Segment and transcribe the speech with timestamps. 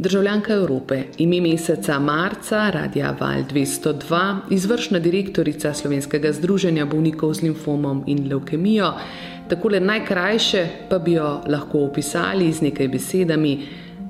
[0.00, 8.00] Državljanka Evrope, ime meseca marca, Radia Val 202, izvršna direktorica Slovenskega združenja bolnikov z limfomom
[8.06, 8.94] in leukemijo,
[9.48, 13.54] tako le najkrajše pa bi jo lahko opisali z nekaj besedami.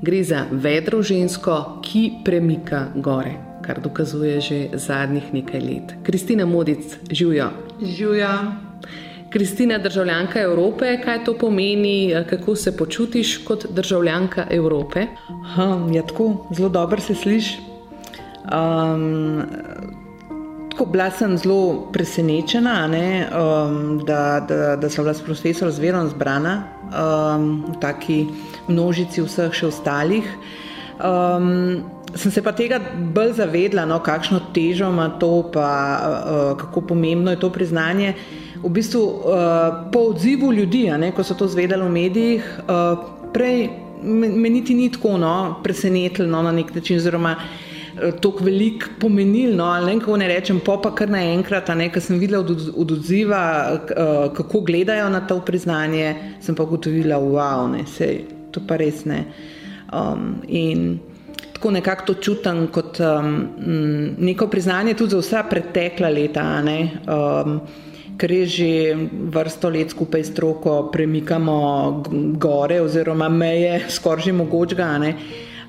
[0.03, 3.35] Gre za vedro žensko, ki premika gore,
[3.67, 5.95] kar dokazuje že zadnjih nekaj let.
[6.03, 7.51] Kristina Modic, živijo.
[7.83, 8.70] Živijo.
[9.31, 15.07] Kristina, državljanka Evrope, kaj to pomeni, kako se počutiš kot državljanka Evrope?
[15.55, 17.59] Ha, ja, tako, zelo dobro se sliši.
[18.51, 19.43] Um,
[20.71, 26.09] tako bila sem zelo presenečena, ne, um, da, da, da sem bila s profesorom zverom
[26.09, 28.27] zbrana um, v taki
[28.69, 30.27] množici vseh še ostalih.
[30.99, 31.85] Um,
[32.19, 32.81] sem se pa tega
[33.15, 35.71] bolj zavedla, no, kakšno težo ima to, pa
[36.03, 38.15] uh, kako pomembno je to priznanje
[38.63, 39.23] v bistvu uh,
[39.93, 43.69] po odzivu ljudi, ne, ko so to zvedali v medijih, uh, prej
[44.03, 49.57] me, niti ni tako no, presenetilo no, na nek način, oziroma uh, tako velik pomenil,
[49.57, 52.93] no, ali ne kako ne rečem, pa pa kar naenkrat, ker sem videla od, od
[52.99, 53.43] odziva,
[54.37, 59.25] kako gledajo na to priznanje, sem pa ugotovila, wow, ne, sej, to pa res ne.
[59.91, 61.01] Um, in
[61.61, 63.49] tako nekako to čutim kot um,
[64.19, 66.63] neko priznanje tudi za vsa pretekla leta.
[66.63, 67.61] Ne, um,
[68.21, 68.97] ker že
[69.33, 71.57] vrsto let skupaj s troko premikamo
[72.37, 74.89] gore oziroma meje, skoraj že mogočega.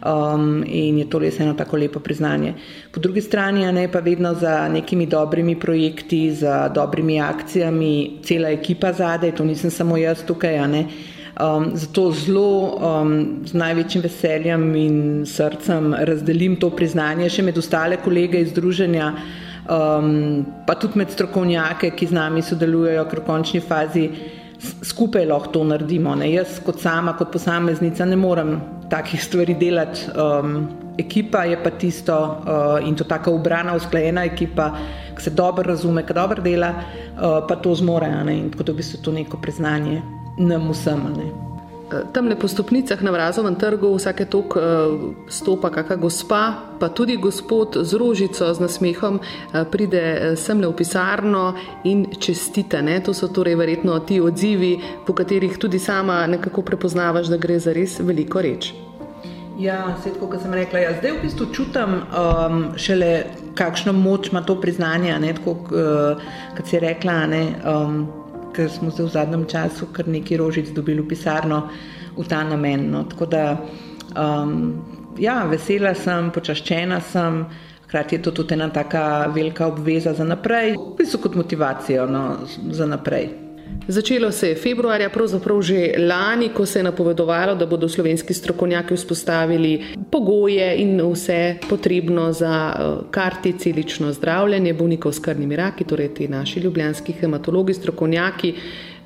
[0.01, 2.56] Um, in je to res eno tako lepo priznanje.
[2.91, 8.94] Po drugi strani ne, pa vedno za nekimi dobrimi projekti, za dobrimi akcijami, cela ekipa
[8.94, 10.57] zadaj, to nisem samo jaz tukaj.
[10.57, 18.01] Um, zato zelo um, z največjim veseljem in srcem razdelim to priznanje še med ostale
[18.01, 19.13] kolege iz združenja
[19.69, 24.05] um, pa tudi med strokovnjake, ki z nami sodelujejo, ker v končni fazi
[24.83, 26.16] skupaj lahko to naredimo.
[26.16, 26.31] Ne.
[26.33, 28.55] Jaz kot sama, kot posameznica, ne morem
[28.89, 30.07] takih stvari delati.
[30.16, 30.67] Um,
[30.99, 34.72] ekipa je pa tisto uh, in to tako obrana, usklajena ekipa,
[35.16, 38.11] ki se dobro razume, ki dobro dela, uh, pa to zmore.
[38.31, 40.01] In tako da v bistvu to neko priznanje
[40.38, 41.07] nam vsem.
[41.17, 41.50] Ne.
[42.13, 44.63] Tam le po stopnicah na Vrazovem trgu vsake tok eh,
[45.28, 46.41] stopa kakšna gospa,
[46.79, 51.53] pa tudi gospod z rožico, z nasmehom, eh, pride eh, sem le v pisarno
[51.84, 52.81] in čestita.
[52.81, 53.00] Ne?
[53.03, 57.74] To so torej verjetno ti odzivi, po katerih tudi sama nekako prepoznavaš, da gre za
[57.74, 58.73] res veliko reč.
[59.59, 63.12] Ja, sedaj, kot sem rekla, ja, zdaj v bistvu čutim um, šele,
[63.53, 65.12] kakšno moč ima to priznanje.
[65.19, 66.23] Ne, tako, uh,
[66.58, 68.00] kot si rekla, ne, um,
[68.53, 71.69] ker smo se v zadnjem času kar nekaj rožic dobili v pisarno
[72.17, 72.91] v ta namen.
[72.91, 73.03] No.
[73.03, 73.57] Tako da,
[74.16, 74.56] um,
[75.19, 77.45] ja, vesela sem, počaščena sem,
[77.88, 82.25] hkrati je to tudi ena taka velika obveza za naprej, v bistvu kot motivacijo no,
[82.72, 83.41] za naprej.
[83.88, 88.95] Začelo se je februarja, pravzaprav že lani, ko se je napovedovalo, da bodo slovenski strokovnjaki
[88.95, 89.72] vzpostavili
[90.11, 96.27] pogoje in vse potrebno za eh, karti celično zdravljenje bolnikov s krvnimi raki, torej ti
[96.27, 98.53] naši ljubljanski hematologi, strokovnjaki.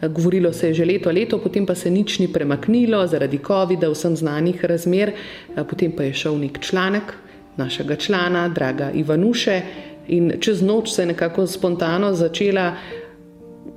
[0.02, 3.90] Eh, govorilo se je že leto, leto, potem pa se nič ni premaknilo zaradi COVID-a,
[3.90, 5.10] vsem znanih razmer.
[5.10, 7.14] Eh, potem pa je šel nek članek
[7.58, 9.62] našega člana, draga Ivanuše,
[10.08, 12.76] in čez noč se je nekako spontano začela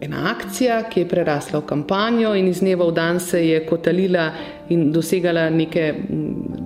[0.00, 4.30] ena akcija, ki je prerasla v kampanjo in iz dneva v dan se je kotalila
[4.68, 5.94] in dosegala neke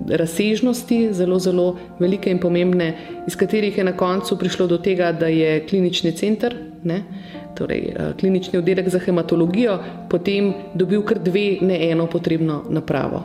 [0.09, 1.67] razsežnosti, zelo, zelo
[1.99, 2.93] velike in pomembne,
[3.27, 7.03] iz katerih je na koncu prišlo do tega, da je klinični center, ne,
[7.57, 9.79] torej eh, klinični oddelek za hematologijo,
[10.09, 13.23] potem dobil kar dve, ne eno potrebno napravo.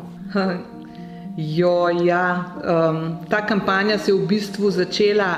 [1.36, 5.34] Jo, ja, um, ta kampanja se je v bistvu začela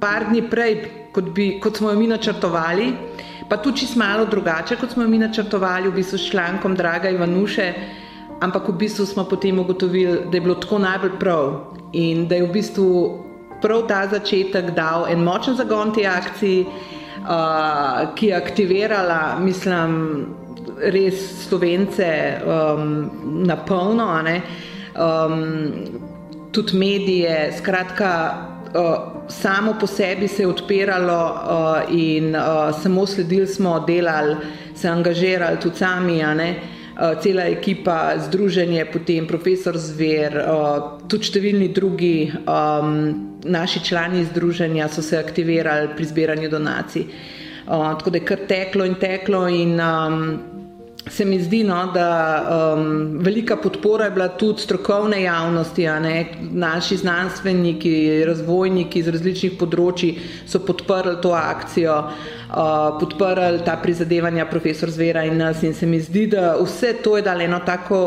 [0.00, 0.78] par dni prej,
[1.12, 2.86] kot, bi, kot smo jo mi načrtovali
[3.48, 7.72] pa tudi čisto malo drugače, kot smo mi načrtovali, v bistvu s člankom Draga Ivanuše,
[8.40, 11.52] ampak v bistvu smo potem ugotovili, da je bilo tako najbolj prav
[11.92, 12.90] in da je v bistvu
[13.62, 20.26] prav ta začetek dal en močen zagon te akciji, uh, ki je aktivirala, mislim,
[20.92, 23.10] res slovence um,
[23.46, 24.08] na polno,
[24.94, 25.44] um,
[26.52, 28.10] tudi medije, skratka
[29.28, 31.18] samo po sebi se je odpiralo
[31.90, 32.34] in
[32.82, 34.36] samo sledili smo, delali,
[34.74, 36.22] se angažirali tudi sami.
[36.22, 36.74] Uh,
[37.22, 40.36] cela ekipa, združenje, potem profesor Zver,
[41.10, 42.30] tudi številni drugi
[43.44, 47.06] naši člani združenja so se aktivirali pri zbiranju donacij.
[47.66, 50.20] Tako da je kar teklo in teklo in um,
[51.10, 55.86] se mi zdi, no, da um, velika podpora je bila tudi strokovne javnosti,
[56.40, 60.14] naši znanstveniki, razvojniki iz različnih področji
[60.48, 66.00] so podprli to akcijo, uh, podprli ta prizadevanja profesor Zvera in nas in se mi
[66.00, 68.00] zdi, da vse to je dalo eno tako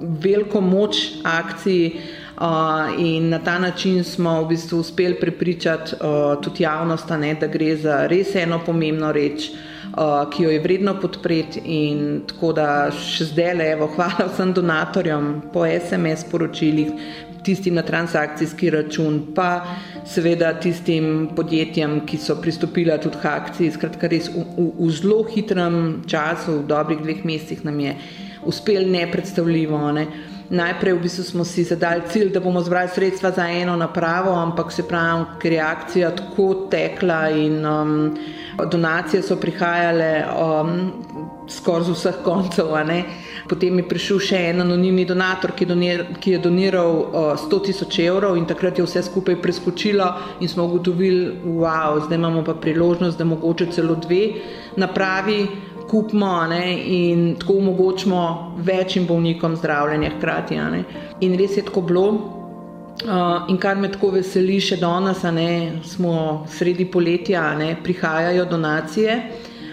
[0.00, 1.96] veliko moč akciji.
[2.34, 7.46] Uh, in na ta način smo v bistvu uspeli prepričati uh, tudi javnost, ne, da
[7.46, 9.73] gre za res eno pomembno reč, uh,
[10.30, 11.60] ki jo je vredno podpreti.
[11.64, 16.90] In tako da še zdaj le, evo, hvala vsem donatorjem po SMS poročilih,
[17.44, 19.76] tistim na transakcijski račun, pa
[20.08, 23.72] seveda tistim podjetjem, ki so pristopila tudi k akciji.
[23.76, 25.80] Skratka, res v, v, v zelo hitrem
[26.10, 27.96] času, v dobrih dveh mesecih nam je
[28.48, 29.82] uspel nepredstavljivo.
[29.92, 30.08] Ne.
[30.50, 34.72] Najprej v bistvu smo si zadali cilj, da bomo zbrali sredstva za eno napravo, ampak
[34.72, 38.18] se pravi, ker je akcija tako tekla in um,
[38.70, 40.92] donacije so prihajale um,
[41.48, 42.76] skoraj z vseh koncev.
[43.48, 47.98] Potem je prišel še en anonimni donator, ki, donir, ki je doniral uh, 100 tisoč
[48.04, 50.10] evrov in takrat je vse skupaj preskočilo
[50.40, 54.26] in smo ugotovili, wow, zdaj imamo pa priložnost, da mogoče celo dve
[54.76, 55.46] napravi
[55.94, 56.64] kupimo ne,
[57.00, 58.22] in tako omogočimo
[58.58, 60.58] večjim bolnikom zdravljenje hkrati.
[61.20, 62.08] In res je tako bilo.
[62.94, 69.16] Uh, in kar me tako veseli, še danes, ne, smo sredi poletja, ne, prihajajo donacije,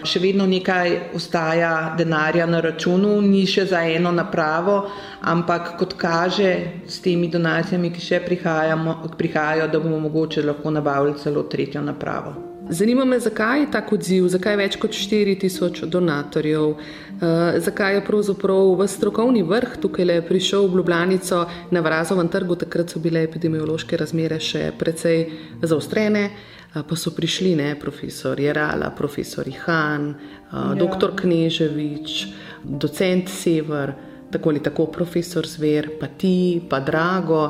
[0.02, 4.78] še vedno nekaj ostaja denarja na računu, ni še za eno napravo,
[5.22, 6.52] ampak kot kaže
[6.86, 12.51] s temi donacijami, ki še prihajajo, da bomo mogoče lahko nabavili celo tretjo napravo.
[12.72, 18.04] Zanima me, zakaj je tako odziv, zakaj je več kot 4000 donatorjev, uh, zakaj je
[18.06, 23.26] pravzaprav v strokovni vrh tukaj le prišel v Ljubljanico na Vrazovem trgu, takrat so bile
[23.28, 25.20] epidemiološke razmere še precej
[25.60, 30.72] zaostrene, uh, pa so prišli ne, profesor Jerala, profesor Ihan, uh, ja.
[30.80, 31.12] dr.
[31.20, 32.16] Kneževič,
[32.64, 33.92] docent Sever,
[34.32, 37.44] tako ali tako profesor Zver, pa ti, pa Drago.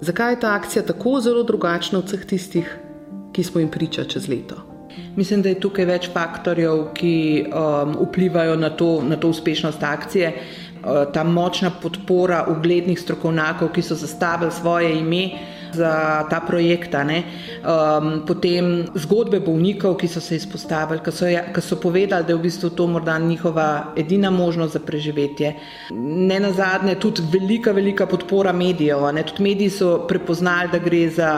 [0.00, 2.76] Zakaj je ta akcija tako zelo drugačna od vseh tistih?
[3.36, 4.56] Ki smo jim priča čez leto.
[5.16, 10.30] Mislim, da je tukaj več faktorjev, ki um, vplivajo na to, na to uspešnost akcije.
[10.32, 15.22] Uh, ta močna podpora uglednih strokovnjakov, ki so zastavili svoje ime
[15.76, 16.94] za ta projekt.
[16.96, 22.38] Um, potem zgodbe bolnikov, ki so se izpostavili, ki so, ki so povedali, da je
[22.38, 25.54] v bistvu to morda njihova edina možnost za preživetje.
[25.92, 29.04] Ne na zadnje, tudi velika, velika podpora medijev.
[29.26, 31.30] Tudi mediji so prepoznali, da gre za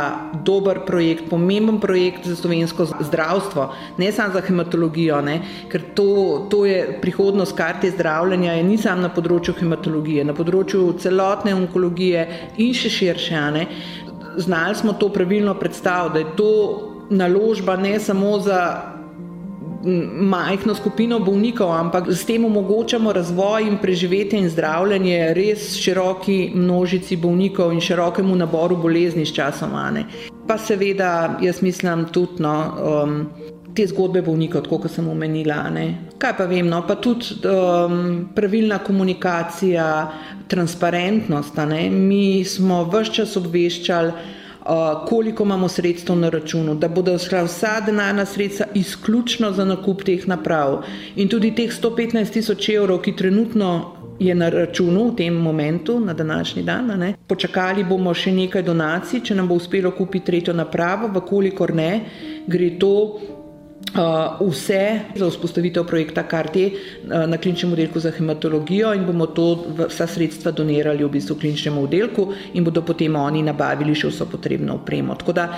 [0.45, 5.41] dober projekt, pomemben projekt za slovensko zdravstvo, ne samo za hematologijo, ne?
[5.69, 10.93] ker to, to je prihodnost karte zdravljenja, je ni samo na področju hematologije, na področju
[11.01, 12.27] celotne onkologije
[12.59, 13.39] in še širše
[14.39, 16.53] znali smo to pravilno predstaviti, da je to
[17.11, 18.83] naložba ne samo za
[20.21, 27.17] majhno skupino bolnikov, ampak s tem omogočamo razvoj in preživetje in zdravljenje res široki množici
[27.17, 29.71] bolnikov in širokemu naboru bolezni s časom.
[30.49, 32.43] Pa seveda, jaz mislim tudi.
[32.43, 32.75] No,
[33.05, 33.27] um,
[33.79, 35.61] Te zgodbe bolnikov, kot sem omenila.
[35.71, 35.85] Ne.
[36.19, 39.85] Kaj pa vem, no, pa tudi um, pravilna komunikacija,
[40.51, 41.61] transparentnost.
[41.93, 48.27] Mi smo vse čas obveščali, uh, koliko imamo sredstev na računu, da bodo vsa denarna
[48.27, 50.83] sredstva izključno za nakup teh naprav.
[51.15, 53.71] In tudi teh 115 tisoč evrov, ki trenutno
[54.19, 56.91] je na računu v tem momentu, na današnji dan.
[56.99, 57.15] Ne.
[57.29, 61.93] Počakali bomo še nekaj donacij, če nam bo uspelo kupiti tretjo napravo, vkolikor ne,
[62.51, 62.95] gre to
[64.41, 70.07] vse za vzpostavitev projekta KRT uh, na kliničnem oddelku za hematologijo in bomo to vsa
[70.07, 75.15] sredstva donirali v bistvu kliničnemu oddelku in bodo potem oni nabavili še vso potrebno opremo.
[75.15, 75.49] Tako da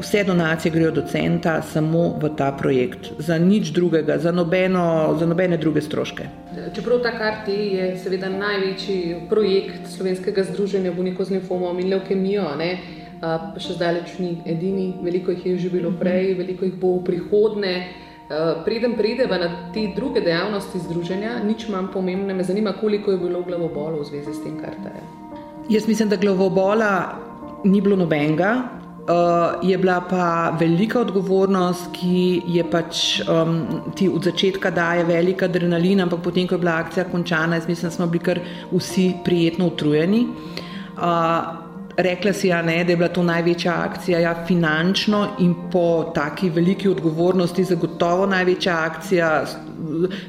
[0.00, 5.26] vse donacije grejo do centa samo v ta projekt, za nič drugega, za, nobeno, za
[5.26, 6.28] nobene druge stroške.
[6.74, 12.78] Čeprav ta KRT je seveda največji projekt slovenskega združenja bolnikov z limfomom in leukemijo, ne?
[13.20, 17.04] Pa še zdaleč ni edini, veliko jih je že bilo prej, veliko jih bo v
[17.10, 17.76] prihodnje.
[18.66, 23.42] Preden prideva na te druge dejavnosti združenja, nič manj pomembne, me zanima, koliko je bilo
[23.46, 25.04] glavobolov v zvezi s tem, kar ta je.
[25.76, 26.90] Jaz mislim, da glavobola
[27.64, 28.76] ni bilo nobenega.
[29.06, 33.60] Uh, je bila pa velika odgovornost, ki je pač um,
[33.94, 37.86] ti od začetka daje velik adrenalin, ampak potem, ko je bila akcija končana, jaz mislim,
[37.86, 38.40] da smo bili kar
[38.72, 40.26] vsi prijetno utrujeni.
[40.98, 41.65] Uh,
[41.96, 46.88] Rekla si, ne, da je bila to največja akcija, ja, finančno in po taki veliki
[46.88, 49.30] odgovornosti, zagotovo največja akcija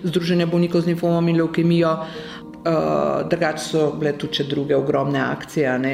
[0.04, 1.92] Združenja bolnikov z limfomom in leukemijo.
[2.68, 5.80] Uh, drugače so bile tudi druge ogromne akcije.
[5.80, 5.92] Ne,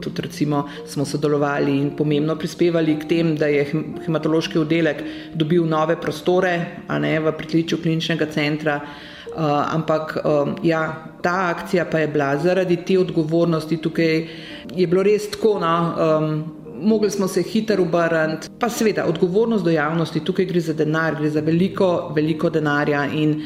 [0.00, 3.66] tudi recimo smo sodelovali in pomembno prispevali k temu, da je
[4.06, 5.02] hematološki oddelek
[5.34, 6.54] dobil nove prostore
[7.00, 8.80] ne, v pritličju kliničnega centra.
[8.82, 14.26] Uh, ampak um, ja, ta akcija pa je bila zaradi te odgovornosti tukaj
[14.74, 15.58] je bilo res tako.
[15.58, 20.72] No, um, Mogli smo se hitro obrniti, pa seveda odgovornost do javnosti, tukaj gre za
[20.74, 23.04] denar, gre za veliko, veliko denarja.
[23.14, 23.36] In,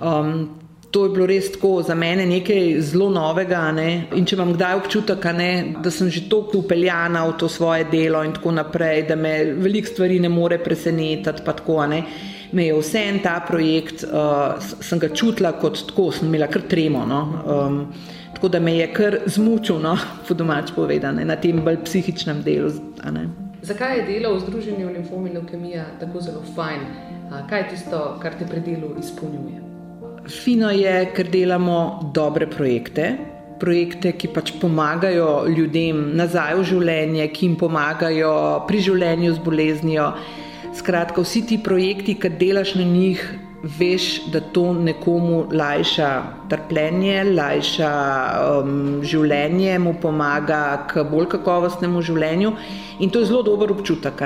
[0.00, 0.48] um,
[0.90, 3.62] to je bilo res tako za mene nekaj zelo novega.
[3.72, 3.88] Ne?
[4.16, 5.50] In če imam kdaj občutek, ne,
[5.82, 9.92] da sem že tako upeljana v to svoje delo in tako naprej, da me veliko
[9.92, 12.02] stvari ne more presenetiti, pa tako ne.
[12.52, 16.64] Me je vse en ta projekt, uh, sem ga čutila kot tako, sem imela kar
[16.66, 17.04] tremo.
[17.06, 17.20] No?
[17.46, 17.84] Um,
[18.40, 22.70] Tako da me je kar zmučil, no, po domač povedano, na tem bolj psihičnem delu.
[23.62, 26.86] Zakaj je delo v Združenju limfom in leukemija tako zelo fajn?
[27.50, 29.60] Kaj je tisto, kar te pri delu izpolnjuje?
[30.28, 33.10] Fino je, ker delamo dobre projekte.
[33.60, 38.32] Projekte, ki pač pomagajo ljudem nazaj v življenje, ki jim pomagajo
[38.64, 40.06] pri življenju z boleznijo.
[40.74, 43.22] Skratka, vsi ti projekti, ki delaš na njih,
[43.78, 46.10] veš, da to nekomu lajša
[46.48, 47.90] trpljenje, lajša
[48.62, 52.52] um, življenje, mu pomaga k bolj kakovostnemu življenju
[53.00, 54.22] in to je zelo dober občutek.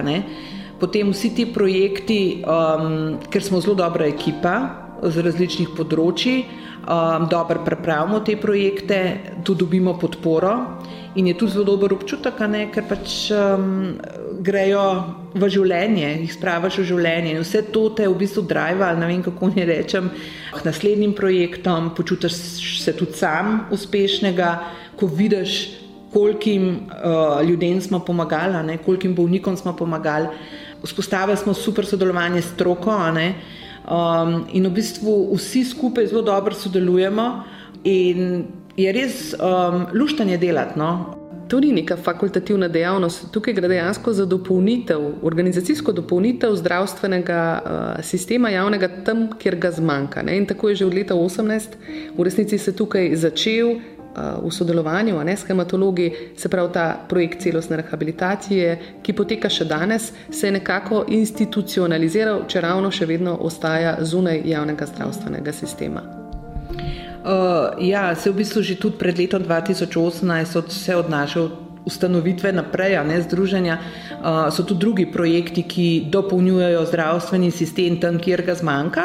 [0.79, 4.55] Potem vsi ti projekti, um, ker smo zelo dobra ekipa
[5.03, 6.45] z različnih področji,
[6.85, 9.01] um, dobro pripravimo te projekte,
[9.45, 10.59] tu dobimo podporo
[11.15, 12.67] in je tu zelo dober občutek, ne?
[12.75, 13.95] ker pač um,
[14.43, 14.83] grejo
[15.35, 19.23] v življenje, jih spraviš v življenje in vse to te v bistvu drive, ne vem
[19.23, 20.11] kako ne rečem,
[20.55, 22.35] k naslednjim projektom, počutiš
[22.83, 24.51] se tudi sam uspešnega,
[24.99, 25.81] ko vidiš,
[26.15, 28.79] kolikim uh, ljudem smo pomagali, ne?
[28.79, 30.31] kolikim bolnikom smo pomagali.
[30.85, 37.45] Vzpostavili smo super sodelovanje s stroko um, in v bistvu vsi skupaj zelo dobro sodelujemo.
[37.85, 40.79] In je res um, luštanje delati.
[40.79, 41.17] No?
[41.49, 48.51] To ni neka fakultativna dejavnost, tukaj gre dejansko za dopolnitev, organizacijsko dopolnitev zdravstvenega uh, sistema
[48.51, 50.23] javnega tam, kjer ga zmanjka.
[50.23, 50.39] Ne?
[50.41, 51.77] In tako je že od leta 2018,
[52.17, 53.79] v resnici se tukaj začel uh,
[54.49, 60.13] v sodelovanju ne, s hematologi, se pravi ta projekt celostne rehabilitacije, ki poteka še danes,
[60.31, 66.24] se je nekako institucionaliziral, če ravno še vedno ostaja zunaj javnega zdravstvenega sistema.
[67.25, 71.41] Uh, ja, se v bistvu že tudi pred letom 2018 od vse od naše
[71.85, 78.45] ustanovitve naprej, ne združenja, uh, so tudi drugi projekti, ki dopolnjujejo zdravstveni sistem tam, kjer
[78.45, 79.05] ga zmanjka.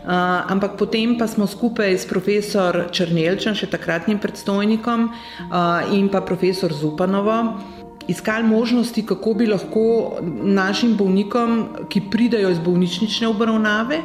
[0.00, 5.12] Uh, ampak potem pa smo skupaj s profesor Črnelčem, še takratnim predstojnikom,
[5.52, 7.60] uh, in pa profesor Zupanovo
[8.08, 14.00] iskali možnosti, kako bi lahko našim bolnikom, ki pridajo iz bolnišnične obravnave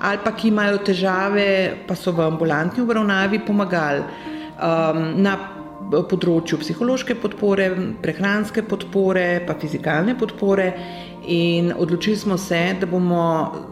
[0.00, 5.36] ali pa ki imajo težave, pa so v ambulantni obravnavi, pomagali um, na
[5.88, 7.68] področju psihološke podpore,
[8.02, 10.72] prehranske podpore, pa fizikalne podpore.
[11.28, 13.22] In odločili smo se, da bomo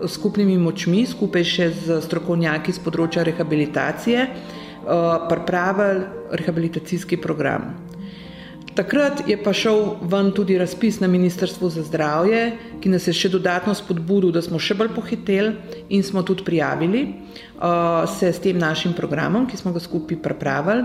[0.08, 7.85] skupnimi močmi, skupaj še z strokovnjaki z področja rehabilitacije, uh, pripravili rehabilitacijski program.
[8.76, 12.40] Takrat je pa šel ven tudi razpis na Ministrstvu za zdravje,
[12.80, 15.54] ki nas je še dodatno spodbudil, da smo še bolj pohiteli
[15.96, 20.84] in smo tudi prijavili uh, se s tem našim programom, ki smo ga skupaj pripravili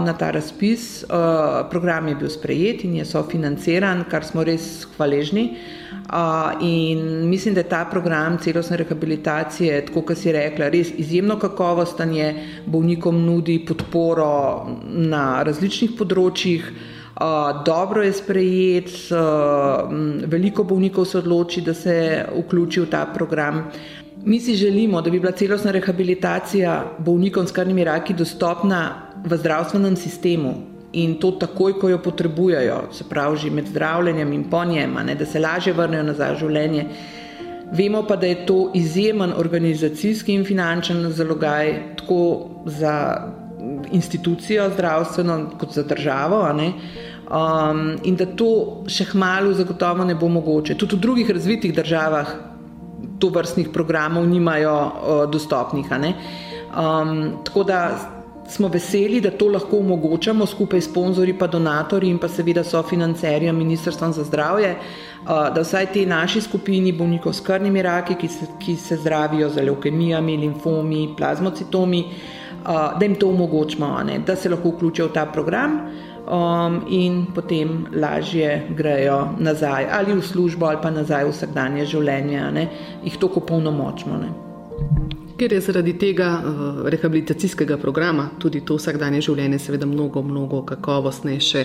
[0.00, 1.04] na ta razpis.
[1.04, 5.56] Uh, program je bil sprejet in je sofinanciran, kar smo res hvaležni.
[6.04, 11.38] Uh, in mislim, da je ta program celostne rehabilitacije, tako kot si rekla, res izjemno
[11.38, 12.34] kakovosten, je
[12.66, 16.68] bolnikom nudi podporo na različnih področjih.
[17.64, 18.88] Dobro je sprejet,
[20.26, 21.94] veliko bolnikov se odloči, da se
[22.26, 23.68] vključi v ta program.
[24.24, 29.96] Mi si želimo, da bi bila celostna rehabilitacija bolnikom s krvnimi raki dostopna v zdravstvenem
[29.96, 30.54] sistemu
[30.94, 35.14] in to takoj, ko jo potrebujejo, se pravi, že med zdravljenjem in po njem, ne,
[35.14, 36.84] da se lažje vrnejo nazaj v življenje.
[37.74, 42.20] Vemo pa, da je to izjemen organizacijski in finančen zalogaj, tako
[42.66, 42.94] za
[43.92, 46.44] institucijo zdravstveno, kot za državo.
[46.54, 50.76] Um, in da to še hmalo zagotovo ne bo mogoče.
[50.78, 52.34] Tudi v drugih razvitih državah
[53.18, 55.88] to vrstnih programov nimajo uh, dostopnih.
[55.90, 57.80] Um, tako da
[58.48, 63.52] smo veseli, da to lahko omogočamo skupaj s sponzorji, pa donatorji in pa seveda sofinancerji
[63.52, 64.76] Ministrstva za zdravje,
[65.26, 69.64] da vsaj te naši skupini bolnikov s krvnimi raki, ki se, ki se zdravijo z
[69.64, 72.04] leukemijami, limfomi, plazmocitomi,
[72.64, 75.80] da jim to omogočimo, ne, da se lahko vključijo v ta program.
[76.26, 82.40] um, in potem lažje grejo nazaj ali v službo ali pa nazaj v vsakdanje življenje,
[82.52, 82.68] ne,
[83.04, 84.18] jih tako polnomočno.
[84.18, 84.32] Ne.
[85.34, 91.64] Ker je zaradi tega uh, rehabilitacijskega programa tudi to vsakdanje življenje, seveda, mnogo, mnogo kakovostnejše.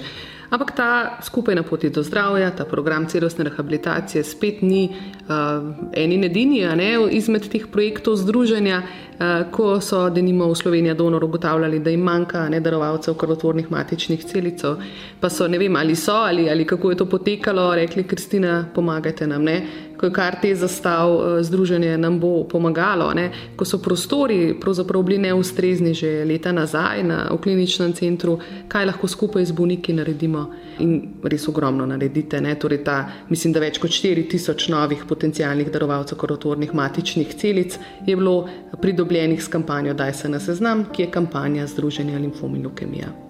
[0.49, 6.17] Ampak ta skupaj na poti do zdravja, ta program celostne rehabilitacije, spet ni uh, eni
[6.25, 11.23] edini, a ne izmed teh projektov združenja, uh, ko so, da nimo v Sloveniji donor
[11.23, 14.81] ugotavljali, da jim manjka nedarovalcev krvotvornih matičnih celicov.
[15.21, 19.27] Pa so, ne vem, ali so ali, ali kako je to potekalo, rekli, Kristina, pomagajte
[19.27, 19.45] nam.
[19.45, 19.61] Ne?
[19.99, 23.11] Ko je kar te zastav eh, združenje nam bo pomagalo.
[23.13, 23.29] Ne?
[23.55, 28.37] Ko so prostori pravzaprav bili neustrezni že leta nazaj na, kliničnem centru,
[28.67, 30.45] kaj lahko skupaj z bolniki naredimo
[30.79, 32.39] in res ogromno naredite.
[32.59, 32.97] Torej ta,
[33.29, 38.47] mislim, da več kot 4000 novih potencijalnih darovalcev korotornih matičnih celic je bilo
[38.81, 43.28] pridobljenih s kampanjo Daj se na seznam, ki je kampanja Združenja limfom in leukemija.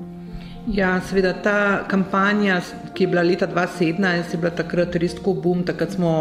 [0.69, 2.59] Ja, seveda ta kampanja,
[2.93, 6.11] ki je bila leta 2017, je bila takrat res tako bum, takrat smo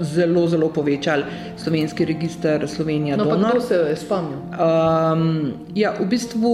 [0.00, 1.24] zelo, zelo povečali
[1.56, 3.16] slovenski registr Slovenija.
[3.16, 4.38] No, pa kdo se je spomnil?
[4.56, 6.52] Um, ja, v bistvu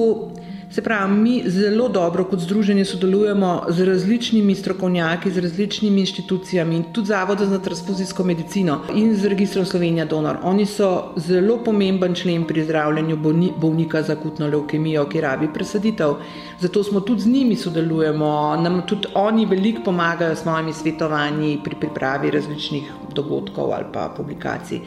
[0.73, 6.85] Se pravi, mi zelo dobro kot združenje sodelujemo z različnimi strokovnjaki, z različnimi inštitucijami in
[6.93, 10.37] tudi Zavodom za transfuzijsko medicino in z registrom Slovenija Donor.
[10.43, 13.19] Oni so zelo pomemben člen pri zdravljenju
[13.57, 16.15] bolnika za akutno leukemijo, ki rabi presaditev.
[16.61, 21.77] Zato smo tudi z njimi sodelujemo, nam tudi oni veliko pomagajo s svojimi svetovanji pri
[21.81, 24.81] pripravi različnih dogodkov ali pa publikacij.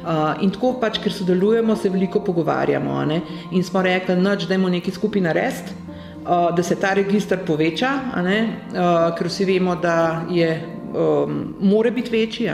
[0.00, 3.04] Uh, in tako pač, ker sodelujemo, se veliko pogovarjamo.
[3.04, 3.20] Ne?
[3.52, 5.76] In smo rekli, noč, da imamo nekaj skupaj narediti,
[6.24, 10.50] uh, da se ta registr poveča, uh, ker vsi vemo, da je,
[10.94, 12.48] um, more biti večji.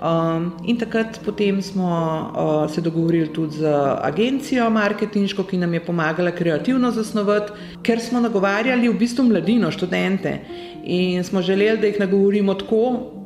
[0.00, 1.20] Um, in takrat
[1.60, 1.90] smo
[2.32, 3.66] uh, se dogovorili tudi z
[4.00, 7.52] agencijo marketinško, ki nam je pomagala kreativno zasnovati,
[7.82, 10.40] ker smo nagovarjali v bistvu mladino, študente.
[10.84, 13.19] In smo želeli, da jih nagovorimo tako,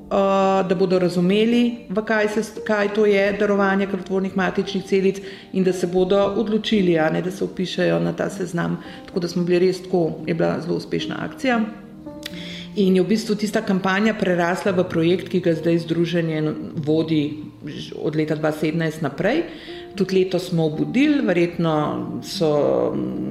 [0.69, 5.21] da bodo razumeli, kaj, se, kaj to je darovanje krvotvornih matičnih celic
[5.53, 8.83] in da se bodo odločili, ne, da se upišajo na ta seznam.
[9.07, 11.61] Tako da smo bili res tako, je bila zelo uspešna akcija.
[12.77, 16.43] In je v bistvu tista kampanja prerasla v projekt, ki ga zdaj združenje
[16.75, 17.39] vodi
[18.03, 19.45] od leta 2017 naprej.
[19.95, 21.75] Tudi leto smo obudili, verjetno
[22.23, 22.51] so,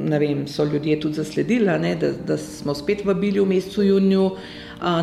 [0.07, 4.39] vem, so ljudje tudi zasledili, ne, da, da smo spet vabili v mesecu juniju uh,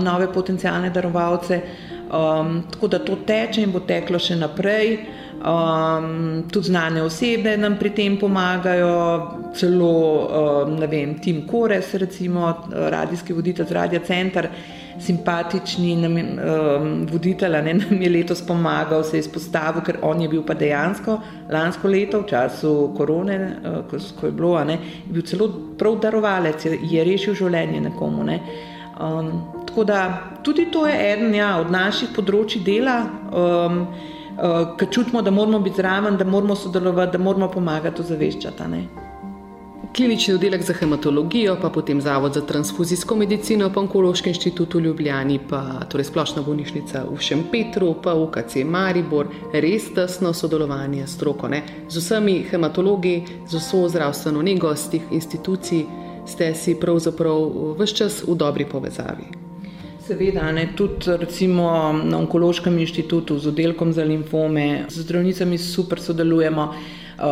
[0.02, 1.62] nove potencijalne darovalce.
[2.10, 4.96] Um, tako da to teče in bo teklo še naprej.
[5.40, 8.90] Um, tudi znane osebe nam pri tem pomagajo,
[9.56, 9.92] celo
[10.66, 14.48] um, vem, Tim Kores, recimo radijski voditelj z Radio Center,
[15.00, 20.28] simpatični nam, um, voditelj, ne nam je letos pomagal, se je izpostavil, ker on je
[20.28, 21.16] bil pa dejansko
[21.48, 25.96] lansko leto v času korone, uh, ko, ko je bilo, ne, je bil celo prav
[26.02, 28.28] darovalec, je, je rešil življenje nekomu.
[28.28, 28.42] Ne.
[29.00, 32.96] Um, Tako da tudi to je eden ja, od naših področji dela,
[33.30, 33.84] um,
[34.34, 38.82] uh, ki čutimo, da moramo biti zraven, da moramo sodelovati, da moramo pomagati ozaveščati.
[39.94, 45.38] Klinični oddelek za hematologijo, pa potem Zavod za transfuzijsko medicino, pa Onkološki inštitut v Ljubljani,
[45.50, 51.62] pa torej splošna bolnišnica v Šempetru, pa UKC Maribor, res tesno sodelovanje s stroko, ne?
[51.88, 55.86] z vsemi hematologi, z vso zdravstveno nego z teh institucij,
[56.30, 59.50] ste si pravzaprav vse čas v dobri povezavi.
[60.06, 66.72] Seveda, ne, tudi recimo na Onkološkem inštitutu z oddelkom za limfome, z zdravnicami super sodelujemo.
[67.20, 67.26] Uh,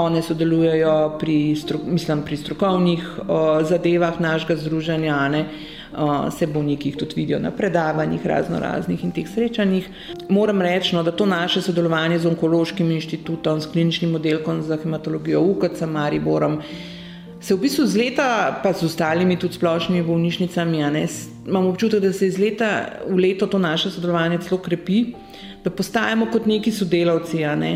[0.00, 5.42] one sodelujejo pri, stru, mislim, pri strokovnih uh, zadevah našega združenja, ne,
[5.92, 9.88] uh, se bolniki tudi vidijo na predavanjih, razno raznih in teh srečanjih.
[10.28, 15.42] Moram reči, no, da to naše sodelovanje z Onkološkim inštitutom, s kliničnim oddelkom za hematologijo
[15.42, 16.62] UKC Mariborom,
[17.44, 21.04] se v bistvu z leta, pa z ostalimi tudi splošnimi bolnišnicami, ne,
[21.44, 25.12] imam občutek, da se iz leta v leto to naše sodelovanje celo krepi,
[25.64, 27.44] da postajamo kot neki sodelavci.
[27.60, 27.74] Ne.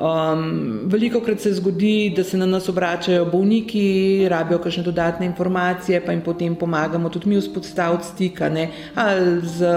[0.00, 6.00] Um, veliko krat se zgodi, da se na nas obračajo bolniki, rabijo kakšne dodatne informacije,
[6.06, 9.74] pa jim potem pomagamo tudi mi vzpostaviti stika, ne, ali z,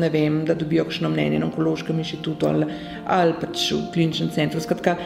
[0.00, 2.66] ne vem, da dobijo kakšno mnenje na onkološkem inštitutu ali,
[3.06, 4.60] ali pač v kliničnem centru.
[4.60, 4.96] Skratka,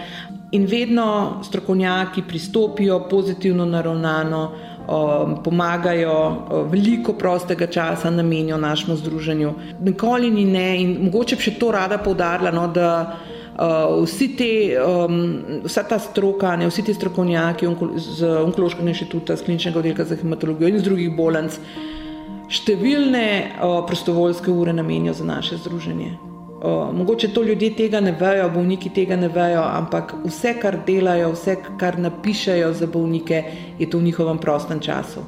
[0.50, 4.52] in vedno strokovnjaki pristopijo pozitivno naravnano,
[4.88, 9.54] um, pomagajo, uh, veliko prostega časa namenijo našemu združenju.
[9.80, 12.90] Nikoli ni ne in mogoče bi še to rada poudarila, no, da
[13.58, 15.18] uh, vsi te, um,
[15.64, 20.70] vsa ta stroka, ne, vsi ti strokovnjaki z Onkološkega inštituta, z kliničnega oddelka za hematologijo
[20.70, 21.58] in z drugih bolnic,
[22.46, 23.26] številne
[23.58, 26.35] uh, prostovoljske ure namenijo za naše združenje.
[26.66, 31.30] Uh, mogoče to ljudje tega ne vejo, bolniki tega ne vejo, ampak vse, kar delajo,
[31.30, 33.44] vse, kar napišajo za bolnike,
[33.78, 35.22] je to v njihovem prostem času.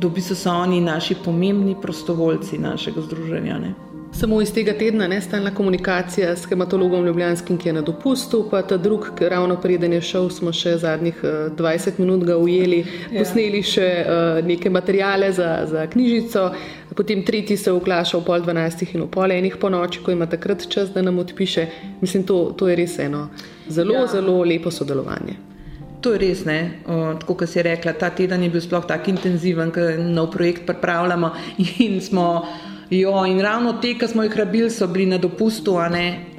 [0.00, 3.58] da v bistvu so oni naši pomembni prostovoljci našega združenja.
[3.58, 3.91] Ne.
[4.22, 8.60] Samo iz tega tedna ne stalna komunikacija s hematologom Ljubljanskim, ki je na dopustu, pa
[8.62, 11.18] ta drug, ki ravno preden je šel, smo še zadnjih
[11.58, 12.78] 20 eh, minut ga ujeli,
[13.10, 13.16] ja.
[13.18, 16.46] posneli še uh, neke materijale za, za knjižico,
[16.94, 20.30] potem tretji se vklaša v pol dvanajstih in v pol enih po noči, ko ima
[20.30, 21.66] takrat čas, da nam odpiše.
[21.98, 23.26] Mislim, to, to je res eno
[23.66, 24.08] zelo, ja.
[24.14, 25.40] zelo lepo sodelovanje.
[25.98, 26.60] To je res, ne?
[26.86, 31.34] tako kot si rekla, ta teden je bil sploh tako intenziven, ker nov projekt pripravljamo
[31.90, 32.28] in smo.
[32.92, 35.78] Jo, in ravno te, ki smo jih rabili, so bili na dopustu,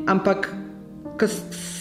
[0.07, 0.51] ampak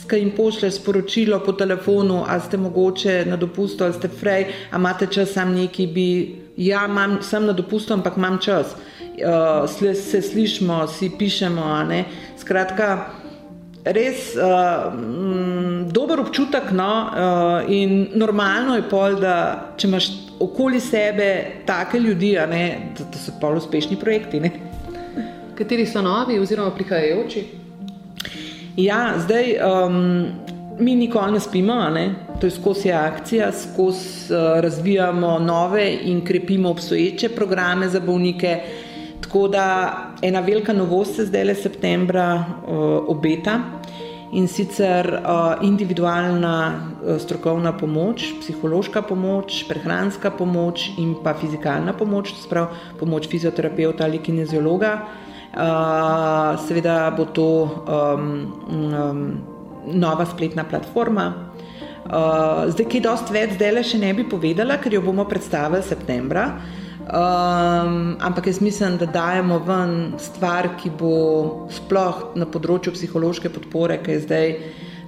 [0.08, 4.80] ki jim pošlješ sporočilo po telefonu, ali ste mogoče na dopustu, ali ste frej, ali
[4.80, 6.08] imate čas, sam neki bi.
[6.56, 8.72] Ja, imam, sem na dopustu, ampak imam čas.
[9.12, 11.64] Uh, se slišimo, si pišemo.
[12.40, 13.06] Skratka,
[13.84, 16.72] res uh, m, dober občutek.
[16.72, 19.36] No, uh, in normalno je pol, da
[19.76, 20.10] če imaš
[20.42, 24.40] okoli sebe take ljudi, ne, da, da so pol uspešni projekti.
[24.40, 24.50] Ne.
[25.54, 27.44] Kateri so novi oziroma prihajajoči?
[28.76, 30.26] Ja, zdaj um,
[30.78, 32.14] mi nikoli ne spimo, ne?
[32.40, 38.60] to je skozi akcija, skozi uh, razvijamo nove in krepimo obstoječe programe za bolnike.
[39.20, 42.74] Tako da ena velika novost se zdaj le septembra uh,
[43.08, 43.60] obeta
[44.32, 52.32] in sicer uh, individualna uh, strokovna pomoč, psihološka pomoč, prehranska pomoč in pa fizikalna pomoč,
[52.40, 54.92] sprav pomoč fizioterapeuta ali kineziologa.
[55.52, 57.48] Uh, seveda bo to
[57.84, 58.28] um,
[58.72, 59.40] um,
[59.92, 61.52] nova spletna platforma.
[62.02, 65.28] Uh, zdaj, ki je dosti več, zdaj le še ne bi povedala, ker jo bomo
[65.28, 66.48] predstavili septembra.
[67.12, 73.98] Um, ampak jaz mislim, da dajemo ven stvar, ki bo sploh na področju psihološke podpore,
[74.00, 74.54] ki je zdaj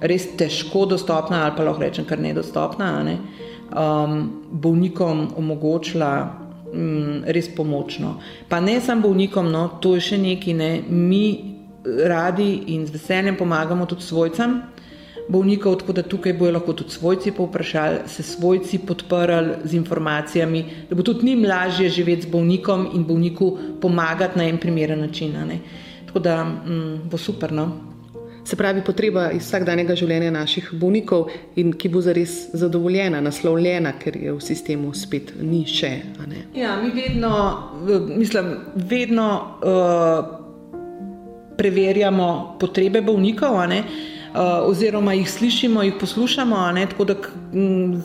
[0.04, 3.16] res težko dostopna, ali pa lahko rečem, kar nedostopna, ne,
[3.72, 4.18] um,
[4.52, 6.12] bolnikom omogočila
[6.74, 8.18] um, res pomočno.
[8.52, 11.24] Pa ne samo bolnikom, no, to je še nekaj, ne, mi
[11.84, 14.60] radi in z veseljem pomagamo tudi svojcem
[15.28, 20.96] bolnikov, tako da tukaj bojo lahko tudi svojci povprašali, se svojci podprli z informacijami, da
[20.96, 25.34] bo tudi njim lažje živeti z bolnikom in bolniku pomagati na en primeren način.
[26.06, 27.52] Tako da mm, bo super.
[27.52, 27.94] No?
[28.44, 34.18] Se pravi, potreba iz vsakdanjega življenja naših bolnikov, in ki bo zares zadovoljena, naslovljena, ker
[34.20, 35.90] je v sistemu spet ni še.
[36.54, 37.30] Ja, mi vedno,
[38.10, 39.28] mislim, vedno
[39.64, 40.42] uh,
[41.56, 43.62] preverjamo potrebe bolnikov.
[43.64, 47.14] Eh, oziroma jih slišimo, jih poslušamo, ne, tako da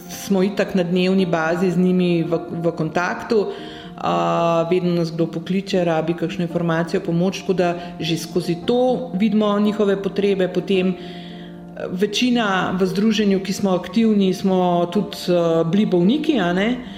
[0.10, 3.48] smo itak na dnevni bazi z njimi v, v kontaktu.
[4.00, 9.60] Uh, vedno nas kdo pokliče, rabi kakšno informacijo, pomoč, tako da že skozi to vidimo
[9.60, 11.19] njihove potrebe, potem uh,
[11.88, 16.36] Večina v združenju, ki smo aktivni, smo tudi uh, bili bolniki,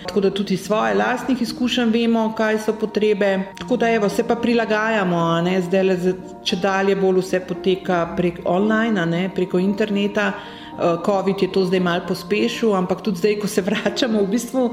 [0.07, 3.53] tako da tudi iz svoje lastnih izkušenj vemo, kaj so potrebe.
[3.59, 5.97] Tako da evo, se pa prilagajamo, zdaj le
[6.43, 10.31] če dalje bolj vse poteka prek online, preko interneta.
[10.71, 14.63] Eh, COVID je to zdaj malo pospešil, ampak tudi zdaj, ko se vračamo, v bistvu,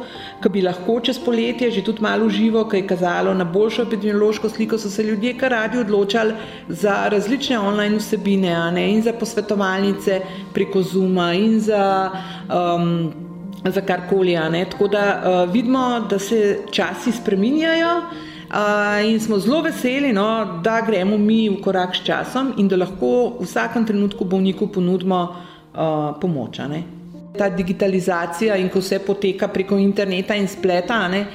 [0.42, 4.48] ki bi lahko čez poletje že tudi malo živo, ki je kazalo na boljšo epidemiološko
[4.48, 6.34] sliko, so se ljudje kar radi odločali
[6.68, 10.20] za različne online vsebine, ne, in za posvetovalnice
[10.54, 12.10] preko Zuma, in za.
[12.48, 13.12] Um,
[13.58, 14.36] Za karkoli.
[14.70, 20.78] Tako da uh, vidimo, da se časi spreminjajo, uh, in smo zelo veseli, no, da
[20.86, 25.47] gremo mi v korak s časom in da lahko v vsakem trenutku bolniku ponudimo uh,
[26.20, 26.60] pomoč.
[27.38, 31.26] Ta digitalizacija in ko vse poteka preko interneta in spleta, ne,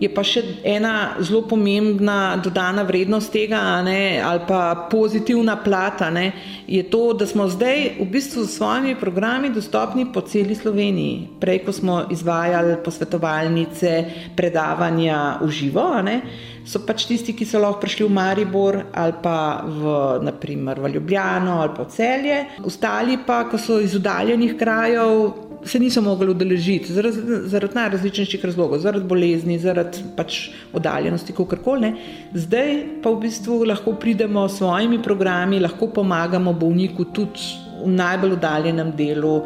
[0.00, 6.30] je pa še ena zelo pomembna dodana vrednost tega, ne, ali pa pozitivna plata, ne,
[6.70, 11.40] je to, da smo zdaj v bistvu s svojimi programi dostopni po celi Sloveniji.
[11.40, 13.92] Prej, ko smo izvajali posvetovalnice,
[14.36, 16.16] predavanja v živo, ne,
[16.64, 19.84] so pač tisti, ki so lahko prišli v Maribor ali pa v,
[20.24, 25.49] naprimer, v Ljubljano ali pa v Celje, ostali pa, ko so iz oddaljenih krajev.
[25.64, 30.38] Se niso mogli udeležiti zaradi, zaradi najrazličnejših razlogov, zaradi bolezni, zaradi pač
[30.72, 31.92] oddaljenosti, kako koli.
[32.32, 37.44] Zdaj pa v bistvu lahko pridemo s svojimi programi, lahko pomagamo bolniku tudi
[37.84, 39.36] v najbolj oddaljenem delu.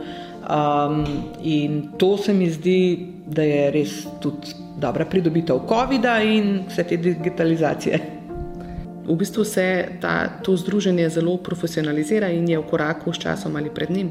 [0.45, 1.05] Um,
[1.43, 2.81] in to se mi zdi,
[3.27, 8.14] da je res tudi dobra pridobitev COVID-a in vse te digitalizacije.
[9.05, 13.71] V bistvu se ta, to združenje zelo profesionalizira in je v koraku s časom ali
[13.71, 14.11] pred njim.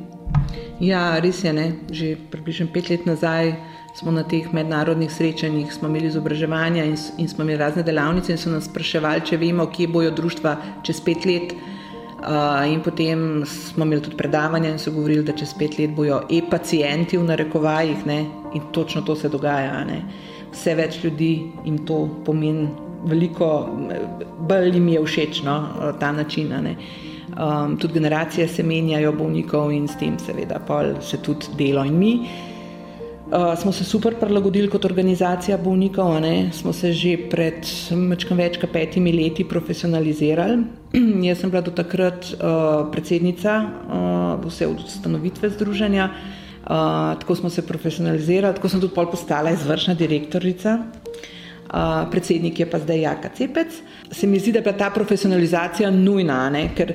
[0.79, 1.53] Ja, res je.
[1.53, 1.67] Ne?
[1.91, 3.53] Že približno pet let nazaj
[3.95, 8.49] smo na teh mednarodnih srečanjih imeli izobraževanja in, in smo imeli razne delavnice in so
[8.49, 11.53] nas spraševali, če vemo, kje bojo društva čez pet let.
[12.23, 16.21] Uh, in potem smo imeli tudi predavanja in so govorili, da čez pet let bojo
[16.31, 18.19] e-pacijenti v narekovajih ne?
[18.53, 19.83] in točno to se dogaja.
[19.85, 20.01] Ne?
[20.53, 21.31] vse več ljudi
[21.65, 22.67] jim to pomeni
[23.05, 23.69] veliko,
[24.39, 25.57] bolj jim je všeč no,
[25.99, 26.53] ta način.
[27.33, 30.59] Um, tudi generacije se menjajo bolnikov in s tem seveda
[31.01, 32.19] se tudi delo in mi.
[33.33, 36.51] Uh, smo se super prilagodili kot organizacija bolnikov, ne?
[36.53, 37.65] smo se že pred
[38.37, 40.57] več kot petimi leti profesionalizirali.
[41.27, 46.69] Jaz sem bila do takrat uh, predsednica uh, vse od ustanovitve združenja, uh,
[47.19, 50.77] tako smo se profesionalizirali, tako sem tudi postala izvršna direktorica.
[50.77, 51.03] Uh,
[52.11, 53.81] predsednik je pa zdaj Jaka Cepec.
[54.11, 56.67] Se mi zdi, da je ta profesionalizacija nujna, ne?
[56.75, 56.93] ker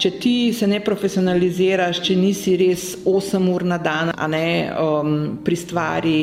[0.00, 5.58] če ti se ne profesionaliziraš, če nisi res 8 ur na dan, ne um, pri
[5.58, 6.14] stvari,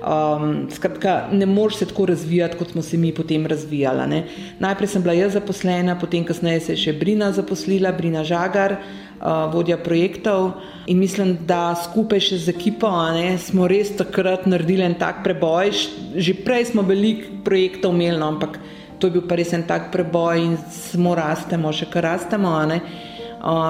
[0.00, 4.06] um, skratka, ne moreš se tako razvijati, kot smo se mi potem razvijali.
[4.08, 4.22] Ne.
[4.62, 8.78] Najprej sem bila jaz zaposlena, potem kasneje se je še Brina zaposlila, Brina Žagar.
[9.16, 14.84] Uh, vodja projektov, in mislim, da skupaj še z ekipo ne, smo res takrat naredili
[14.84, 15.72] en tak preboj.
[16.12, 18.60] Že prej smo veliko projektov imeli, no, ampak
[19.00, 22.52] to je bil pa res en tak preboj, in smo rastemo, še kar rastemo.
[22.68, 22.80] Ne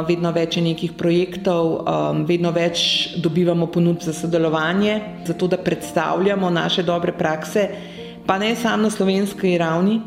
[0.08, 1.84] vedno več je nekih projektov,
[2.28, 7.68] vedno več dobivamo ponudb za sodelovanje, zato da predstavljamo naše dobre prakse,
[8.26, 10.00] pa ne samo na slovenski ravni,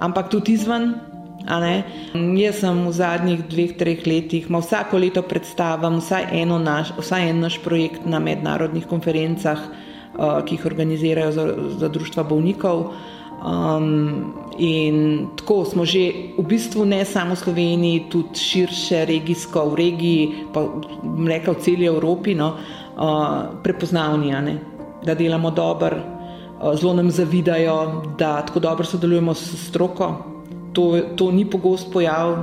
[0.00, 1.09] ampak tudi izven.
[1.44, 7.58] Jaz sem v zadnjih dveh, treh letih, vsako leto predstavljam vsaj, naš, vsaj en naš
[7.64, 9.58] projekt na mednarodnih konferencah,
[10.16, 11.46] ki jih organizirajo za,
[11.80, 12.92] za društva bolnikov.
[13.40, 19.74] Um, in tako smo že v bistvu ne samo v Sloveniji, tudi širše, regijsko, v
[19.80, 20.68] regiji, pa
[21.24, 24.54] rekla v celi Evropi, no, uh, prepoznavni, ne,
[25.00, 25.96] da delamo dobro,
[26.60, 30.29] uh, zelo nam zavidajo, da tako dobro sodelujemo s stroko.
[30.72, 32.36] To, to ni pogost pojav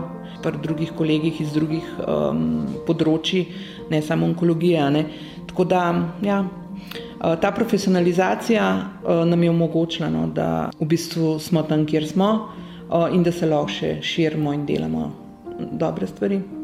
[0.44, 3.48] pri drugih kolegih iz drugih um, področji,
[3.90, 4.90] ne samo onkologija.
[4.94, 5.06] Ne.
[5.50, 5.84] Tako da,
[6.22, 6.44] ja.
[7.18, 12.30] Eh, ta profesionalizacija eh, nam je omogočila, no, da v bistvu smo tam, kjer smo
[12.38, 15.10] eh, in da se lahko še širimo in delamo
[15.72, 16.57] dobre stvari.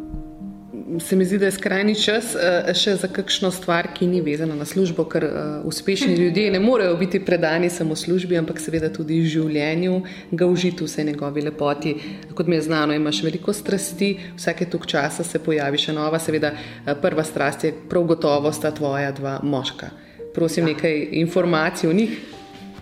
[0.99, 2.36] Se mi zdi, da je skrajni čas
[2.77, 5.25] še za kakšno stvar, ki ni vezana na službo, ker
[5.65, 10.01] uspešni ljudje ne morejo biti predani samo službi, ampak seveda tudi življenju,
[10.32, 11.95] ga užiti vse njegovi lepoti.
[12.36, 16.53] Kot mi je znano, imaš veliko strasti, vsake tok časa se pojavi še nova, seveda
[17.01, 19.93] prva strast je prav gotovo sta tvoja dva moška
[20.34, 20.73] prosim, ja.
[20.73, 22.19] nekaj informacij o njih.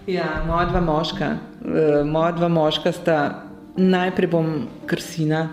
[0.08, 1.36] Ja, moja dva moška.
[2.06, 3.44] Moja dva moška sta
[3.76, 5.50] najprej bom krsina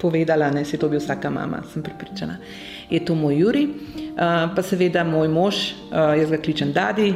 [0.00, 2.38] povedala, ne se to bi vsaka mama, sem pripričana.
[2.90, 7.14] Je to moj Juri, uh, pa seveda moj mož, uh, jaz ga kličem Dadi.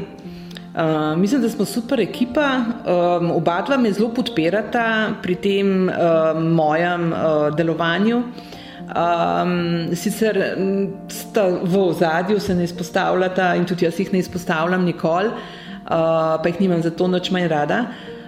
[0.74, 6.40] Uh, mislim, da smo super ekipa, um, oba dva me zelo podpirata pri tem uh,
[6.42, 8.22] mojem uh, delovanju.
[8.84, 10.36] Um, sicer
[11.62, 16.60] v ozadju, se ne izpostavljata in tudi jaz jih ne izpostavljam nikoli, uh, pa jih
[16.60, 17.84] nimam zato noč manj rada.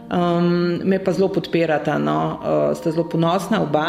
[0.07, 3.89] Um, me pa zelo podpirata, no, uh, sta zelo ponosna oba,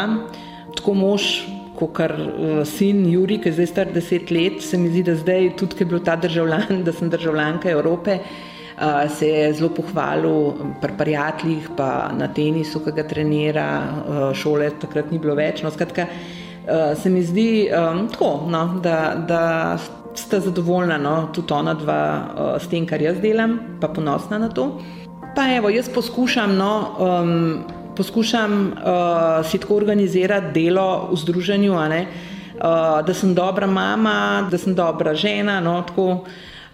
[0.78, 1.30] tako mož.
[1.78, 5.52] Kot uh, sin Juri, ki je zdaj star deset let, se mi zdi, da zdaj,
[5.60, 10.56] tudi ker je bil ta državljan, da sem državljanka Evrope, uh, se je zelo pohvalil
[10.82, 15.62] pri prijateljih, pa na tenisu, ki ga trenira, uh, šole takrat ni bilo več.
[15.62, 19.44] No, skratka, uh, se mi zdi um, tako, no, da, da
[20.18, 24.50] sta zadovoljna, no, tudi ona dva, uh, s tem, kar jaz delam, pa ponosna na
[24.50, 24.72] to.
[25.38, 32.02] Pa evo, jaz poskušam, no, um, poskušam uh, si tako organizirati delo v združenju, ne,
[32.08, 35.60] uh, da sem dobra mama, da sem dobra žena.
[35.60, 36.28] No, tako, uh,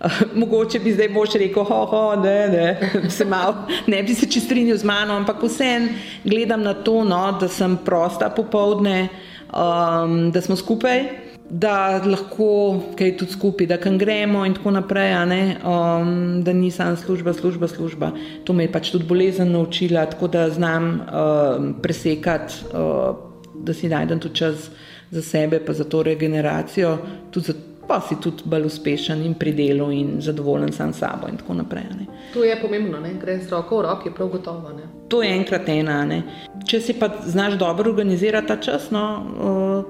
[0.36, 3.54] mogoče bi zdaj mož rekel, ho, ho, ne, ne, se mal,
[3.88, 5.90] ne bi se čistrinil z mano, ampak vsem
[6.24, 9.08] gledam na to, no, da sem prosta popovdne
[9.54, 11.06] um, da smo skupaj,
[11.54, 16.96] da lahko kaj tudi skupaj, da kam gremo in tako naprej, um, da ni samo
[16.98, 18.12] služba, služba, služba.
[18.44, 23.16] To me je pač tudi bolezen naučila, tako da znam um, presekati, uh,
[23.54, 24.70] da si najdem tudi čas
[25.12, 26.98] za sebe, pa za to regeneracijo,
[27.32, 27.54] tudi za
[27.88, 31.54] pa si tudi bolj uspešen in pri delu in zadovoljen sam s sabo in tako
[31.54, 31.84] naprej.
[32.00, 32.06] Ne.
[32.34, 33.14] To je pomembno, ne?
[33.22, 34.72] gre z roko v roki, prav gotovo.
[34.74, 34.88] Ne?
[35.10, 36.06] To je enkrat ena.
[36.06, 36.22] Ne.
[36.68, 39.04] Če si pa znaš dobro organizirati ta čas, no,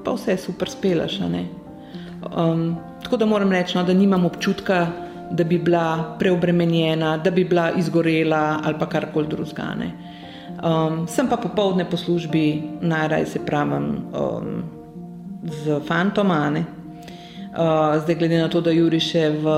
[0.05, 1.19] pa vse super spelaš.
[1.21, 4.87] Um, tako da moram reči, no, da nimam občutka,
[5.31, 9.73] da bi bila preobremenjena, da bi bila izgorela ali pa karkoli drugega.
[10.63, 14.63] Um, sem pa popoldne po službi, najraje se pravim um,
[15.43, 16.82] z fantomane.
[17.53, 19.51] Uh, zdaj, glede na to, da Juri še v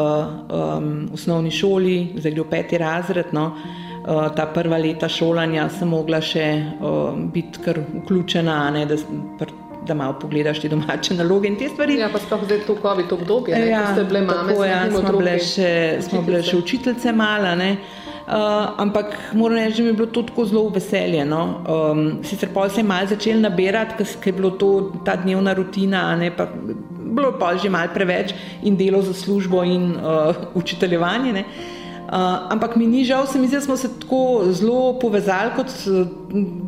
[0.52, 5.88] um, osnovni šoli, zdaj gre v peti razred, no, uh, ta prva leta šolanja, sem
[5.88, 9.48] mogla še uh, biti kar vključena, ne, da,
[9.88, 11.96] da malo pogledaš te domače naloge in te stvari.
[12.02, 15.14] Ja, pa sploh zdaj to COVID obdobje, ne, ja, ste bile mame, tako, ja, smo,
[15.16, 15.70] bile še,
[16.10, 17.54] smo bile še učiteljice mala.
[17.56, 17.78] Ne.
[18.26, 21.24] Uh, ampak moram reči, da mi je bilo to tako zelo veselje.
[21.30, 21.62] No?
[21.70, 24.72] Um, sicer pa se je malo začel nabirati, ker je bilo to
[25.06, 26.50] ta dnevna rutina, ne, pa
[27.16, 31.34] bilo pa že malo preveč in delo za službo in uh, učiteljevanje.
[31.34, 31.46] Ne?
[32.06, 35.72] Uh, ampak mi ni žal, se mi zdi, da smo se tako zelo povezali, kot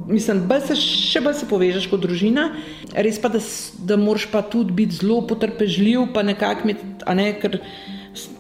[0.07, 2.47] mislim, da se še bolj povežeš kot družina.
[2.95, 3.41] Res pa, da,
[3.85, 7.59] da moraš pa tudi biti zelo potrpežljiv, pa nekako imeti, ne, ker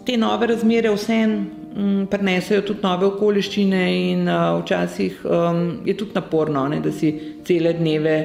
[0.07, 1.37] te nove razmere vseeno
[1.77, 7.13] um, prenesejo tudi nove okoliščine in uh, včasih um, je tudi naporno, ne, da si
[7.45, 8.17] cele dneve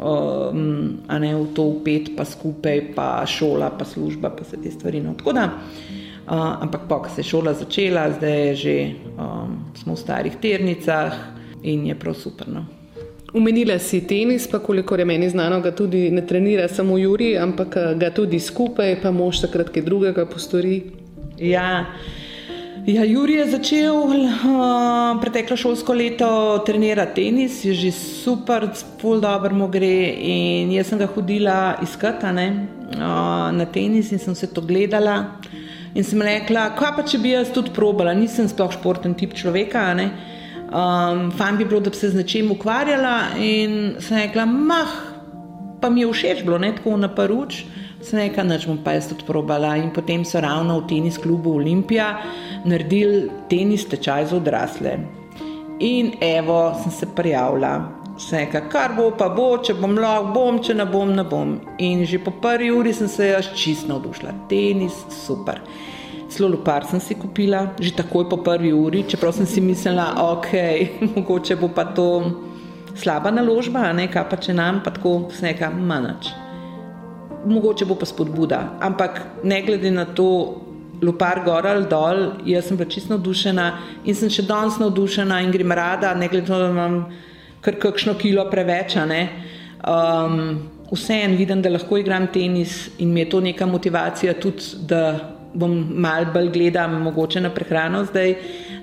[0.00, 5.00] um, ne, v to upet, pa skupaj, pa šola, pa služba, pa vse te stvari.
[5.04, 5.14] No.
[5.14, 5.46] Tako da,
[6.26, 8.76] uh, ampak pa, ko se je šola začela, zdaj je že
[9.18, 11.14] um, smo v starih ternicah
[11.62, 12.48] in je prav super.
[12.48, 12.64] No.
[13.34, 17.76] Umenila si tenis, pa koliko je meni znano, ga tudi ne trenira samo Juri, ampak
[17.94, 20.82] ga tudi skupaj, pa mož takrat kaj drugega postori.
[21.38, 21.86] Ja.
[22.86, 26.28] Ja, Juri je začel uh, preteklo šolsko leto
[26.64, 30.16] trenirati tenis, je že super, zelo dobro mu gre.
[30.16, 35.36] In jaz sem ga hodila iskati uh, na tenis in sem se to gledala.
[35.94, 39.84] In sem rekla, kaj pa če bi jaz tudi probala, nisem sploh športen tip človeka.
[40.70, 43.36] Um, Fajn bi bilo, da bi se z nečim ukvarjala.
[43.36, 44.96] In sem rekla, mah,
[45.82, 47.64] pa mi je všeč bilo, ne tako na paruč.
[48.00, 49.74] Sem rekla, da bom pa jaz tudi probala.
[49.76, 52.14] In potem so ravno v tenis klubu Olimpija
[52.64, 54.98] naredili tenis tečaj za odrasle.
[55.80, 57.96] In evo, sem se prijavila.
[58.20, 61.54] Sem rekla, kar bo, pa bo, če bom lahko, bom, če ne bom, ne bom.
[61.80, 64.34] In že po prvi uri sem se jaz čist navdušila.
[64.50, 65.62] Tenis, super.
[66.30, 70.52] Slolopar sem si kupila, že takoj po prvi uri, čeprav sem si mislila, ok,
[71.16, 72.06] mogoče bo pa to
[72.94, 76.34] slaba naložba, ne kaj pa če nam, pa tako snega manjč
[77.46, 78.60] mogoče bo pa spodbuda.
[78.80, 80.60] Ampak ne glede na to,
[81.02, 83.66] lupar gor ali dol, jaz sem pa čisto navdušena
[84.04, 87.00] in sem še danes navdušena in grem rada, ne glede na to, da imam
[87.64, 88.96] kar kakšno kilo preveč.
[88.96, 95.36] Um, Vseeno vidim, da lahko igram tenis in mi je to neka motivacija tudi, da
[95.54, 98.34] bom mal bolj gledam mogoče na prehrano zdaj,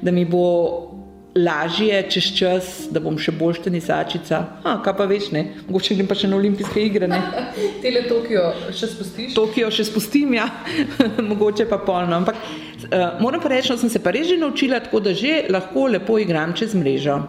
[0.02, 0.97] da mi bo
[1.38, 4.42] lažje čez čas, da bom še bolj tenisačica.
[4.64, 5.44] Ha, kaj pa veš, ne?
[5.68, 7.22] Mogoče grem pa še na olimpijske igre, ne?
[7.84, 9.32] Tele Tokio še spustiš?
[9.38, 10.50] Tokio še spustim, ja.
[11.30, 12.20] Mogoče pa polno.
[12.20, 15.46] Ampak uh, moram pa reči, da sem se pa res že naučila, tako da že
[15.54, 17.22] lahko lepo igram čez mrežo.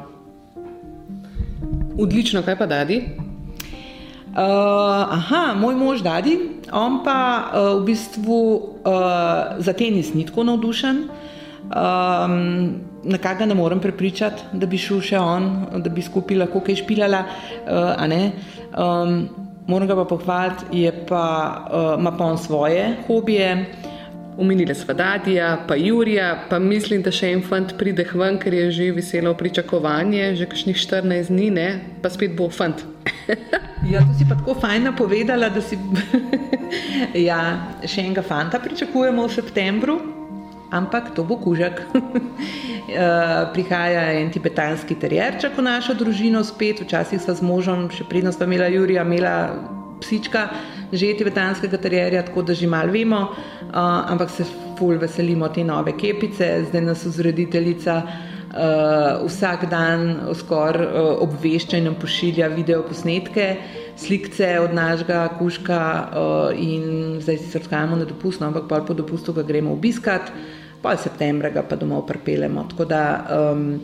[1.99, 3.03] Odlično, kaj pa dadi?
[4.39, 6.37] Uh, aha, moj mož Dadi,
[6.71, 8.39] on pa uh, v bistvu
[8.87, 11.09] uh, za tenis ni tako navdušen.
[11.75, 15.51] Um, na kaj ga ne morem prepričati, da bi šel še on,
[15.85, 17.25] da bi skupaj lahko kaj špilala.
[17.67, 18.09] Uh,
[18.75, 19.21] um,
[19.69, 21.25] moram ga pa pohvaliti, je pa,
[21.69, 23.67] uh, ima pa on svoje hobije.
[24.39, 28.69] Umenili smo Dadija, pa Jurija, pa mislim, da še en fant pride ven, ker je
[28.71, 31.69] že veselo pričakovanje, že kakšnih 14 dni, ne?
[32.03, 32.85] pa spet bo fant.
[33.93, 35.79] ja, to si pa tako fajn povedala, da si
[37.29, 37.41] ja,
[37.83, 39.99] še enega fanta pričakujemo v septembru
[40.71, 41.83] ampak to bo kužek.
[42.89, 48.41] Eh, prihaja en tibetanski terjerček v našo družino, spet včasih sva z možom, še prednost
[48.41, 49.35] pa imela Jurija, imela
[50.01, 50.47] psička,
[50.89, 55.93] že tibetanskega terjerja, tako da že malo vemo, uh, ampak se ful veselimo te nove
[56.01, 58.03] kepice, zdaj nas vzrediteljica.
[58.49, 63.59] Uh, vsak dan skoraj uh, obvešča in nam pošilja video posnetke,
[64.01, 69.37] slike od našega kuška, uh, in zdaj si srkamo na dopust, no, ampak po dopustu
[69.37, 70.33] ga gremo obiskat
[70.83, 72.67] pa septembra ga pa domov pripeljemo.
[72.71, 73.03] Tako da
[73.53, 73.81] um,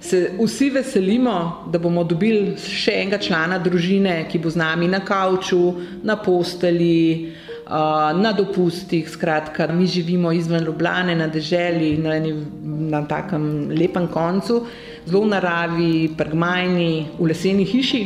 [0.00, 5.02] se vsi veselimo, da bomo dobili še enega člana družine, ki bo z nami na
[5.04, 7.32] kavču, na posteli.
[7.66, 12.20] Uh, na dopustih, skratka, mi živimo izven Ljubljana, na deželi, na,
[12.62, 14.60] na takem lepem koncu,
[15.02, 18.02] zelo v naravi, prgmajni, v leseni hiši.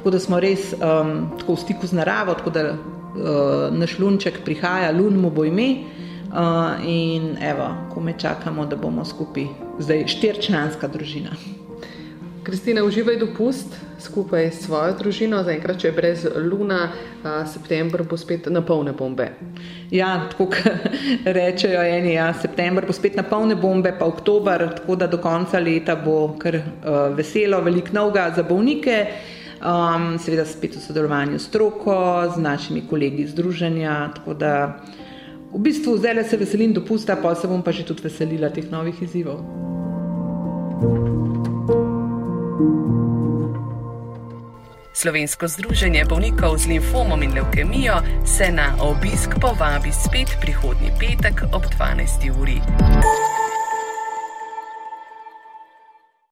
[0.00, 4.90] Tako da smo res um, v stiku z naravo, tako da uh, naš lunček prihaja,
[4.90, 5.68] lun mu bo ime.
[6.28, 9.46] Uh, in evo, ko me čakamo, da bomo skupaj,
[9.78, 11.30] zdaj štirčlanska družina.
[12.44, 18.16] Kristina, uživaj dopust skupaj s svojo družino, zaenkrat, če je brez luna, uh, september bo
[18.20, 19.30] spet na polne bombe.
[19.90, 20.50] Ja, tako
[21.38, 25.64] rečejo eni, ja, september bo spet na polne bombe, pa oktober, tako da do konca
[25.64, 29.00] leta bo kar uh, veselo, veliko novega za bolnike.
[29.58, 31.96] Um, seveda spet v sodelovanju s stroko,
[32.36, 33.96] z našimi kolegi iz združenja.
[35.52, 39.02] V bistvu zdaj se veselim dopusta, pa se bom pa že tudi veselila teh novih
[39.02, 39.40] izzivov.
[44.92, 51.62] Slovensko združenje bolnikov z limfomom in leukemijo se na obisk povabi spet prihodnji petek ob
[51.64, 52.40] 12.
[52.40, 52.58] uri.